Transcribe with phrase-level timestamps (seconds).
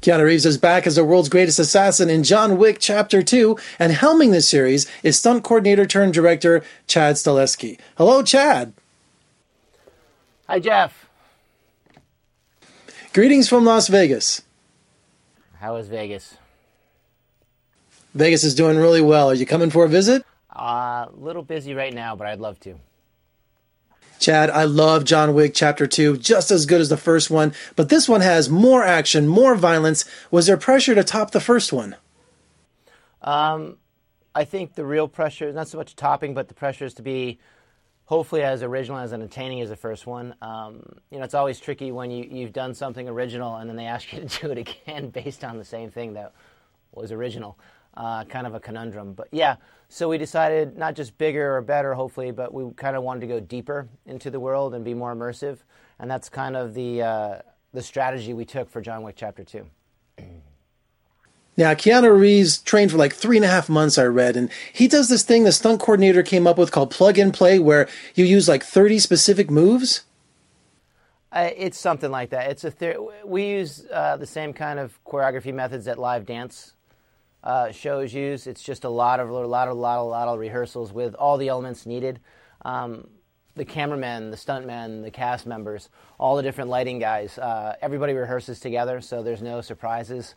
[0.00, 3.92] Keanu Reeves is back as the world's greatest assassin in John Wick Chapter 2, and
[3.92, 7.78] helming this series is stunt coordinator turned director Chad Stahelski.
[7.98, 8.72] Hello, Chad.
[10.48, 11.06] Hi, Jeff.
[13.12, 14.40] Greetings from Las Vegas.
[15.60, 16.38] How is Vegas?
[18.14, 19.30] Vegas is doing really well.
[19.30, 20.24] Are you coming for a visit?
[20.54, 22.78] A uh, little busy right now, but I'd love to.
[24.20, 27.88] Chad, I love John Wick Chapter 2, just as good as the first one, but
[27.88, 30.04] this one has more action, more violence.
[30.30, 31.96] Was there pressure to top the first one?
[33.20, 33.78] Um,
[34.34, 37.02] I think the real pressure, is not so much topping, but the pressure is to
[37.02, 37.38] be
[38.04, 40.34] hopefully as original, as entertaining as the first one.
[40.40, 43.86] Um, you know, it's always tricky when you, you've done something original and then they
[43.86, 46.32] ask you to do it again based on the same thing that
[46.92, 47.58] was original
[47.96, 49.12] uh, kind of a conundrum.
[49.12, 49.56] But yeah,
[49.88, 53.26] so we decided not just bigger or better, hopefully, but we kind of wanted to
[53.26, 55.58] go deeper into the world and be more immersive,
[55.98, 57.38] and that's kind of the uh,
[57.72, 59.66] the strategy we took for John Wick Chapter Two.
[61.56, 64.88] Now, Keanu Reeves trained for like three and a half months, I read, and he
[64.88, 68.24] does this thing the stunt coordinator came up with called plug and play, where you
[68.24, 70.02] use like 30 specific moves.
[71.30, 72.50] Uh, it's something like that.
[72.50, 76.74] It's a ther- we use uh, the same kind of choreography methods that live dance
[77.44, 78.46] uh, shows use.
[78.46, 81.38] It's just a lot of a lot of lot of lot of rehearsals with all
[81.38, 82.20] the elements needed.
[82.64, 83.08] Um,
[83.54, 87.38] the cameramen, the stuntmen, the cast members, all the different lighting guys.
[87.38, 90.34] Uh, everybody rehearses together, so there's no surprises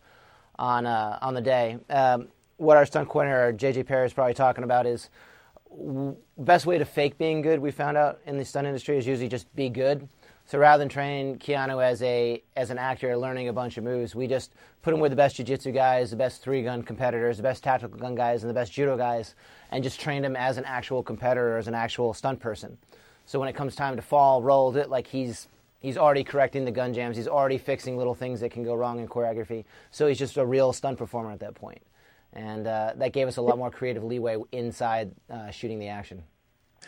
[0.60, 1.80] on uh, on the day.
[1.90, 5.10] Um, what our stunt coordinator JJ Perry is probably talking about is
[5.70, 7.60] w- best way to fake being good.
[7.60, 10.08] We found out in the stunt industry is usually just be good.
[10.48, 14.16] So rather than train Keanu as a as an actor learning a bunch of moves,
[14.16, 17.64] we just put him with the best jiu-jitsu guys, the best three-gun competitors, the best
[17.64, 19.36] tactical gun guys, and the best judo guys,
[19.72, 22.78] and just trained him as an actual competitor, as an actual stunt person.
[23.26, 25.50] So when it comes time to fall, roll, it like he's
[25.82, 29.00] he's already correcting the gun jams, he's already fixing little things that can go wrong
[29.00, 29.66] in choreography.
[29.92, 31.68] So he's just a real stunt performer at that point.
[31.68, 31.84] point,
[32.34, 36.24] and uh, that gave us a lot more creative leeway inside uh, shooting the action.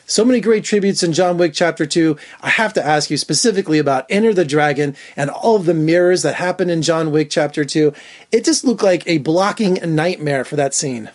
[0.06, 2.18] So many great tributes in John Wick Chapter 2.
[2.42, 6.24] I have to ask you specifically about Enter the Dragon and all of the mirrors
[6.24, 7.94] that happen in John Wick Chapter 2.
[8.32, 11.12] It just looked like a blocking nightmare for that scene.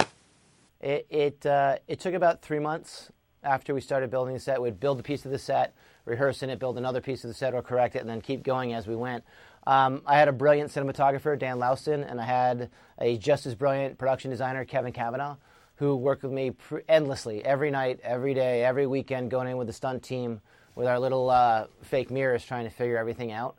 [0.81, 3.11] It it, uh, it took about three months
[3.43, 4.63] after we started building the set.
[4.63, 5.75] We'd build a piece of the set,
[6.05, 8.75] rehearsing it, build another piece of the set or correct it, and then keep going
[8.75, 9.25] as we went.
[9.67, 13.99] Um, I had a brilliant cinematographer, Dan Laustsen, and I had a just as brilliant
[13.99, 15.37] production designer, Kevin Kavanaugh
[15.77, 19.67] who worked with me pr- endlessly every night, every day, every weekend, going in with
[19.67, 20.41] the stunt team
[20.75, 23.57] with our little uh, fake mirrors, trying to figure everything out,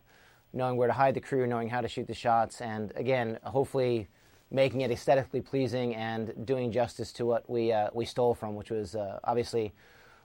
[0.54, 4.08] knowing where to hide the crew, knowing how to shoot the shots, and again, hopefully
[4.52, 8.70] making it aesthetically pleasing and doing justice to what we uh, we stole from, which
[8.70, 9.74] was uh, obviously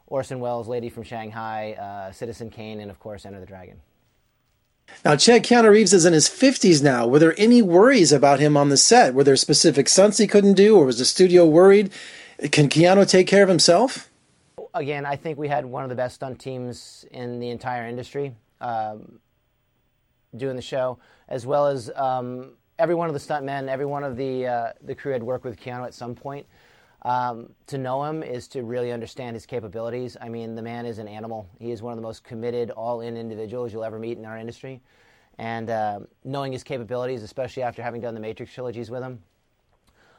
[0.07, 3.81] Orson Welles' Lady from Shanghai, uh, Citizen Kane, and of course Enter the Dragon.
[5.05, 7.06] Now, Chad Keanu Reeves is in his 50s now.
[7.06, 9.15] Were there any worries about him on the set?
[9.15, 11.91] Were there specific stunts he couldn't do, or was the studio worried?
[12.53, 14.11] Can Keanu take care of himself?
[14.75, 18.34] Again, I think we had one of the best stunt teams in the entire industry
[18.61, 19.21] um,
[20.37, 24.17] doing the show, as well as um, every one of the stuntmen, every one of
[24.17, 26.47] the uh, the crew had worked with Keanu at some point.
[27.03, 30.16] Um, to know him is to really understand his capabilities.
[30.21, 31.49] I mean, the man is an animal.
[31.59, 34.83] He is one of the most committed, all-in individuals you'll ever meet in our industry.
[35.39, 39.22] And uh, knowing his capabilities, especially after having done the Matrix trilogies with him,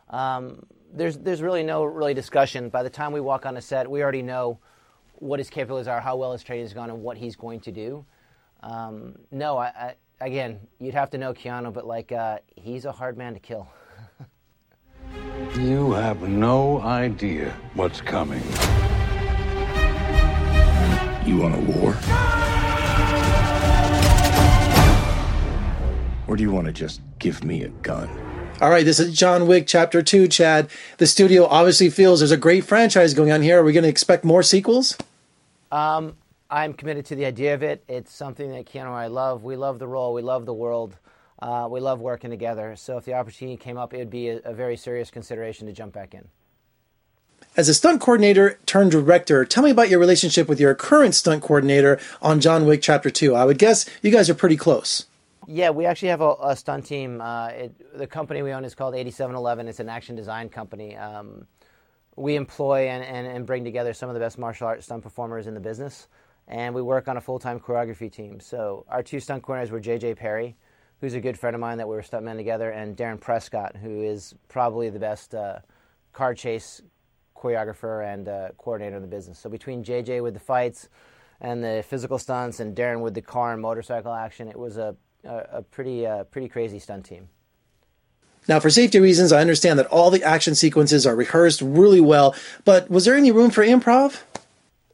[0.10, 2.70] um, there's there's really no really discussion.
[2.70, 4.60] By the time we walk on a set, we already know
[5.14, 7.72] what his capabilities are, how well his training has gone, and what he's going to
[7.72, 8.04] do.
[8.64, 12.92] Um, no, I, I, again, you'd have to know Keanu, but like uh, he's a
[12.92, 13.68] hard man to kill.
[15.60, 18.42] You have no idea what's coming.
[21.26, 21.94] You want a war?
[26.26, 28.10] Or do you want to just give me a gun?
[28.62, 30.70] All right, this is John Wick Chapter 2, Chad.
[31.00, 33.60] The studio obviously feels there's a great franchise going on here.
[33.60, 34.98] Are we going to expect more sequels?
[35.70, 36.16] Um,
[36.50, 37.84] I'm committed to the idea of it.
[37.90, 39.44] It's something that Keanu and I love.
[39.44, 40.96] We love the role, we love the world.
[41.42, 42.76] Uh, we love working together.
[42.76, 45.74] So if the opportunity came up, it would be a, a very serious consideration to
[45.74, 46.28] jump back in.
[47.58, 51.42] As a stunt coordinator turned director, tell me about your relationship with your current stunt
[51.42, 53.36] coordinator on John Wick Chapter 2.
[53.36, 55.06] I would guess you guys are pretty close.
[55.48, 57.20] Yeah, we actually have a, a stunt team.
[57.20, 59.68] Uh, it, the company we own is called 87Eleven.
[59.68, 60.96] It's an action design company.
[60.96, 61.48] Um,
[62.16, 65.48] we employ and, and, and, bring together some of the best martial arts stunt performers
[65.48, 66.08] in the business,
[66.48, 68.40] and we work on a full time choreography team.
[68.40, 70.56] So our two stunt coordinators were JJ Perry,
[71.02, 74.02] who's a good friend of mine that we were stuntmen together, and Darren Prescott, who
[74.02, 75.60] is probably the best uh,
[76.14, 76.82] car chase
[77.36, 79.40] choreographer and uh, coordinator in the business.
[79.40, 80.88] So between JJ with the fights,
[81.42, 84.48] and the physical stunts, and Darren with the car and motorcycle action.
[84.48, 87.28] It was a a, a pretty uh, pretty crazy stunt team.
[88.48, 92.36] Now, for safety reasons, I understand that all the action sequences are rehearsed really well,
[92.66, 94.22] but was there any room for improv?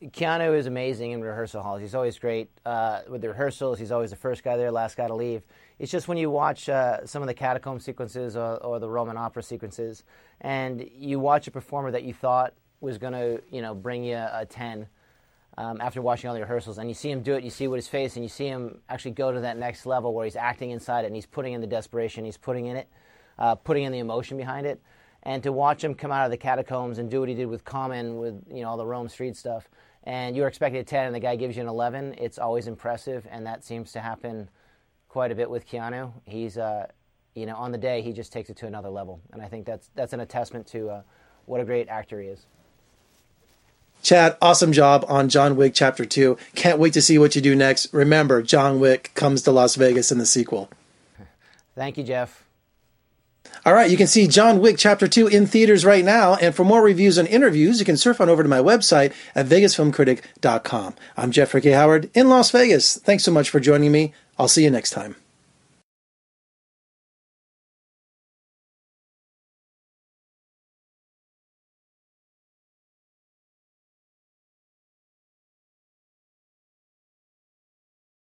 [0.06, 1.82] Keanu is amazing in rehearsal halls.
[1.82, 3.80] He's always great uh, with the rehearsals.
[3.80, 5.44] He's always the first guy there, last guy to leave.
[5.80, 9.18] It's just when you watch uh, some of the catacomb sequences or, or, the Roman
[9.18, 10.04] opera sequences,
[10.42, 14.16] and you watch a performer that you thought was going to, you know, bring you
[14.16, 14.88] a ten
[15.58, 17.44] um, after watching all the rehearsals, and you see him do it.
[17.44, 20.14] You see what his face, and you see him actually go to that next level
[20.14, 22.88] where he's acting inside it, and he's putting in the desperation, he's putting in it,
[23.40, 24.82] uh, putting in the emotion behind it.
[25.28, 27.66] And to watch him come out of the catacombs and do what he did with
[27.66, 29.68] Common, with you know all the Rome Street stuff,
[30.08, 33.28] and you're expecting a 10 and the guy gives you an 11, it's always impressive,
[33.30, 34.50] and that seems to happen
[35.10, 36.14] quite a bit with Keanu.
[36.24, 36.88] He's, uh,
[37.36, 39.66] you know, on the day he just takes it to another level, and I think
[39.66, 41.02] that's that's an attestament to uh,
[41.46, 42.46] what a great actor he is.
[44.02, 46.38] Chad, awesome job on John Wick Chapter 2.
[46.56, 47.94] Can't wait to see what you do next.
[47.94, 50.70] Remember, John Wick comes to Las Vegas in the sequel.
[51.76, 52.47] Thank you, Jeff.
[53.66, 56.36] All right, you can see John Wick Chapter 2 in theaters right now.
[56.36, 59.48] And for more reviews and interviews, you can surf on over to my website at
[59.48, 60.96] vegasfilmcritic.com.
[61.18, 61.72] I'm Jeffrey K.
[61.72, 62.98] Howard in Las Vegas.
[62.98, 64.14] Thanks so much for joining me.
[64.40, 65.18] I'll see you next time.